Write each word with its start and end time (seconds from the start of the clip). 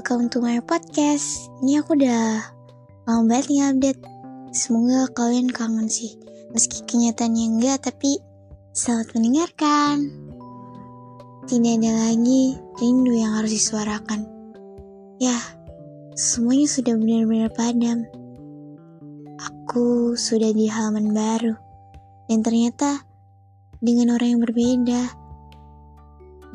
welcome 0.00 0.32
to 0.32 0.40
my 0.40 0.56
podcast. 0.64 1.52
Ini 1.60 1.84
aku 1.84 1.92
udah 1.92 2.40
lama 3.04 3.20
banget 3.28 3.52
nih 3.52 3.60
update. 3.68 4.00
Semoga 4.48 5.04
kalian 5.12 5.52
kangen 5.52 5.92
sih. 5.92 6.16
Meski 6.56 6.88
kenyataannya 6.88 7.44
enggak, 7.44 7.84
tapi 7.84 8.16
selamat 8.72 9.12
mendengarkan. 9.12 10.08
Tidak 11.44 11.72
ada 11.84 11.92
lagi 11.92 12.56
rindu 12.80 13.12
yang 13.12 13.44
harus 13.44 13.52
disuarakan. 13.52 14.24
Ya, 15.20 15.36
semuanya 16.16 16.64
sudah 16.72 16.96
benar-benar 16.96 17.52
padam. 17.52 18.08
Aku 19.36 20.16
sudah 20.16 20.48
di 20.56 20.64
halaman 20.64 21.12
baru. 21.12 21.52
Dan 22.24 22.40
ternyata 22.40 23.04
dengan 23.84 24.16
orang 24.16 24.32
yang 24.32 24.40
berbeda. 24.48 25.12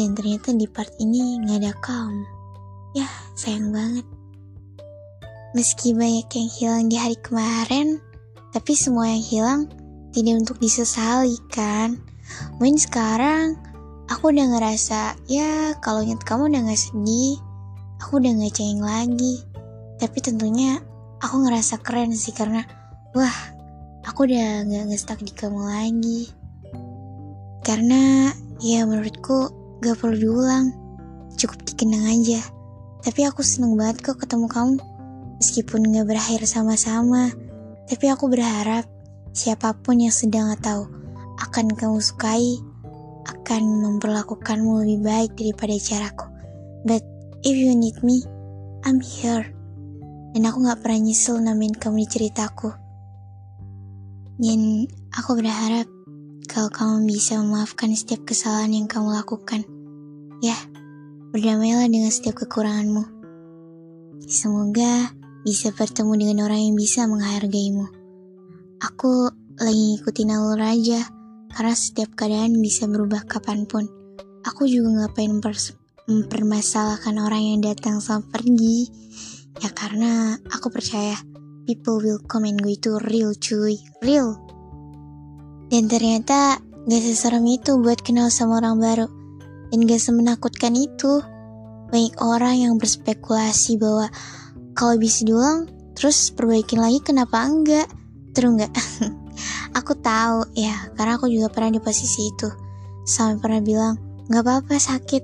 Dan 0.00 0.16
ternyata 0.16 0.56
di 0.56 0.64
part 0.64 0.96
ini 0.96 1.44
nggak 1.44 1.60
ada 1.60 1.76
kamu. 1.84 2.33
Ya, 2.94 3.10
sayang 3.34 3.74
banget. 3.74 4.06
Meski 5.50 5.98
banyak 5.98 6.30
yang 6.30 6.50
hilang 6.54 6.84
di 6.86 6.94
hari 6.94 7.18
kemarin, 7.18 7.98
tapi 8.54 8.78
semua 8.78 9.10
yang 9.10 9.18
hilang 9.18 9.60
tidak 10.14 10.46
untuk 10.46 10.62
disesali 10.62 11.34
kan. 11.50 11.98
Mungkin 12.62 12.78
sekarang 12.78 13.58
aku 14.06 14.30
udah 14.30 14.46
ngerasa, 14.46 15.18
ya 15.26 15.74
kalau 15.82 16.06
inget 16.06 16.22
kamu 16.22 16.54
udah 16.54 16.70
gak 16.70 16.78
sedih, 16.78 17.42
aku 17.98 18.22
udah 18.22 18.30
gak 18.30 18.54
cengeng 18.54 18.86
lagi. 18.86 19.42
Tapi 19.98 20.18
tentunya 20.22 20.78
aku 21.18 21.42
ngerasa 21.42 21.82
keren 21.82 22.14
sih 22.14 22.30
karena, 22.30 22.62
wah 23.18 23.38
aku 24.06 24.30
udah 24.30 24.70
gak 24.70 24.86
ngestak 24.86 25.18
di 25.18 25.34
kamu 25.34 25.66
lagi. 25.66 26.30
Karena 27.66 28.30
ya 28.62 28.86
menurutku 28.86 29.50
gak 29.82 29.98
perlu 29.98 30.14
diulang, 30.14 30.70
cukup 31.34 31.58
dikenang 31.66 32.06
aja. 32.06 32.38
Tapi 33.04 33.20
aku 33.28 33.44
seneng 33.44 33.76
banget 33.76 34.00
kok 34.00 34.16
ketemu 34.16 34.48
kamu. 34.48 34.74
Meskipun 35.36 35.92
gak 35.92 36.08
berakhir 36.08 36.40
sama-sama. 36.48 37.28
Tapi 37.84 38.08
aku 38.08 38.32
berharap 38.32 38.88
siapa 39.36 39.76
pun 39.76 40.00
yang 40.00 40.14
sedang 40.14 40.48
tahu 40.56 40.88
akan 41.36 41.76
kamu 41.76 42.00
sukai 42.00 42.56
akan 43.24 43.84
memperlakukanmu 43.84 44.84
lebih 44.84 45.00
baik 45.04 45.30
daripada 45.36 45.76
caraku. 45.76 46.26
But 46.84 47.04
if 47.44 47.52
you 47.52 47.76
need 47.76 48.00
me, 48.00 48.24
I'm 48.84 49.00
here. 49.00 49.52
Dan 50.32 50.48
aku 50.48 50.64
gak 50.64 50.80
pernah 50.80 51.00
nyesel 51.04 51.40
namain 51.44 51.76
kamu 51.76 52.04
di 52.04 52.08
ceritaku. 52.08 52.72
Dan 54.40 54.88
aku 55.14 55.30
berharap 55.38 55.86
kalau 56.50 56.68
kamu 56.72 57.06
bisa 57.08 57.38
memaafkan 57.40 57.92
setiap 57.94 58.26
kesalahan 58.28 58.74
yang 58.74 58.88
kamu 58.90 59.14
lakukan. 59.14 59.62
Ya, 60.42 60.58
Berdamailah 61.34 61.90
dengan 61.90 62.14
setiap 62.14 62.46
kekuranganmu. 62.46 63.10
Semoga 64.30 65.10
bisa 65.42 65.74
bertemu 65.74 66.14
dengan 66.14 66.46
orang 66.46 66.62
yang 66.70 66.78
bisa 66.78 67.10
menghargaimu. 67.10 67.90
Aku 68.78 69.34
lagi 69.58 69.98
ngikutin 69.98 70.30
alur 70.30 70.62
aja, 70.62 71.02
karena 71.50 71.74
setiap 71.74 72.14
keadaan 72.14 72.62
bisa 72.62 72.86
berubah 72.86 73.26
kapan 73.26 73.66
pun. 73.66 73.90
Aku 74.46 74.70
juga 74.70 74.94
ngapain 74.94 75.34
mempermasalahkan 76.06 77.18
orang 77.18 77.42
yang 77.42 77.66
datang 77.66 77.98
sama 77.98 78.22
pergi. 78.30 78.86
Ya 79.58 79.74
karena 79.74 80.38
aku 80.54 80.70
percaya 80.70 81.18
people 81.66 81.98
will 81.98 82.22
come 82.30 82.46
and 82.46 82.62
go 82.62 82.70
itu 82.70 82.94
real 83.10 83.34
cuy, 83.34 83.82
real. 84.06 84.38
Dan 85.66 85.90
ternyata 85.90 86.62
gak 86.62 87.02
seserem 87.02 87.42
itu 87.50 87.74
buat 87.82 87.98
kenal 88.06 88.30
sama 88.30 88.62
orang 88.62 88.78
baru 88.78 89.23
dan 89.70 89.78
gak 89.88 90.02
semenakutkan 90.02 90.74
itu. 90.74 91.22
Banyak 91.92 92.16
orang 92.18 92.54
yang 92.58 92.74
berspekulasi 92.80 93.78
bahwa 93.78 94.10
kalau 94.74 94.98
bisa 94.98 95.22
diulang, 95.22 95.70
terus 95.94 96.34
perbaikin 96.34 96.82
lagi 96.82 96.98
kenapa 97.00 97.46
enggak? 97.46 97.86
Terus 98.34 98.50
enggak? 98.58 98.72
aku 99.78 99.94
tahu 99.98 100.48
ya, 100.58 100.90
karena 100.98 101.18
aku 101.18 101.30
juga 101.30 101.50
pernah 101.50 101.74
di 101.74 101.80
posisi 101.80 102.30
itu. 102.30 102.50
Sampai 103.06 103.38
pernah 103.38 103.60
bilang, 103.62 103.94
gak 104.32 104.42
apa-apa 104.42 104.80
sakit, 104.80 105.22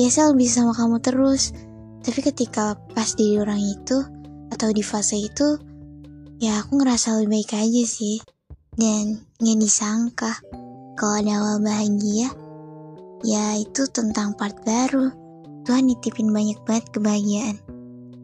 ya 0.00 0.08
saya 0.10 0.34
lebih 0.34 0.48
sama 0.50 0.72
kamu 0.74 0.98
terus. 0.98 1.54
Tapi 2.02 2.18
ketika 2.24 2.78
pas 2.96 3.14
di 3.14 3.36
orang 3.36 3.60
itu, 3.60 4.00
atau 4.48 4.72
di 4.72 4.80
fase 4.80 5.18
itu, 5.20 5.60
ya 6.40 6.62
aku 6.64 6.80
ngerasa 6.80 7.20
lebih 7.20 7.42
baik 7.42 7.58
aja 7.58 7.84
sih. 7.84 8.18
Dan 8.78 9.22
gak 9.38 9.58
disangka, 9.58 10.32
kalau 10.98 11.14
ada 11.18 11.32
awal 11.38 11.56
bahagia, 11.62 12.30
Ya 13.26 13.58
itu 13.58 13.86
tentang 13.90 14.38
part 14.38 14.54
baru. 14.62 15.10
Tuhan 15.66 15.90
nitipin 15.90 16.30
banyak 16.30 16.62
banget 16.64 16.88
kebahagiaan. 16.94 17.58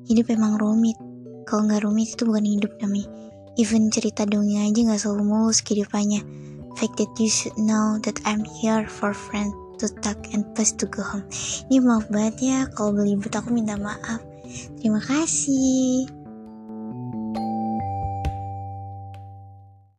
Hidup 0.07 0.31
emang 0.31 0.57
rumit. 0.61 0.97
Kalau 1.45 1.67
nggak 1.67 1.85
rumit 1.85 2.15
itu 2.15 2.25
bukan 2.25 2.47
hidup 2.47 2.73
namanya. 2.81 3.09
Even 3.55 3.91
cerita 3.91 4.27
dongeng 4.27 4.71
aja 4.71 4.81
nggak 4.81 5.01
selalu 5.03 5.23
mulus 5.29 5.61
kehidupannya. 5.61 6.23
Fact 6.75 6.99
that 6.99 7.13
you 7.19 7.31
should 7.31 7.55
know 7.55 8.03
that 8.03 8.19
I'm 8.27 8.43
here 8.43 8.87
for 8.91 9.15
friend 9.15 9.55
to 9.79 9.87
talk 10.03 10.19
and 10.35 10.43
plus 10.55 10.75
to 10.83 10.91
go 10.91 11.03
home. 11.03 11.27
Ini 11.71 11.83
maaf 11.83 12.11
banget 12.11 12.37
ya 12.43 12.59
kalau 12.75 12.95
belibet 12.95 13.35
aku 13.35 13.55
minta 13.55 13.79
maaf. 13.79 14.23
Terima 14.79 15.03
kasih. 15.03 16.24